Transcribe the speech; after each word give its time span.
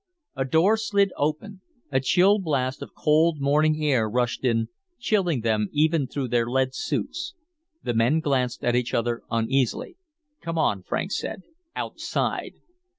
A 0.35 0.45
door 0.45 0.77
slid 0.77 1.13
open. 1.15 1.61
A 1.91 1.99
chill 1.99 2.39
blast 2.39 2.81
of 2.81 2.95
cold 2.95 3.39
morning 3.39 3.85
air 3.85 4.09
rushed 4.09 4.43
in, 4.43 4.69
chilling 4.97 5.41
them 5.41 5.69
even 5.73 6.07
through 6.07 6.29
their 6.29 6.47
lead 6.49 6.73
suits. 6.73 7.35
The 7.83 7.93
men 7.93 8.19
glanced 8.19 8.63
at 8.63 8.75
each 8.75 8.95
other 8.95 9.21
uneasily. 9.29 9.97
"Come 10.41 10.57
on," 10.57 10.81
Franks 10.81 11.19
said. 11.19 11.43
"Outside." 11.75 12.53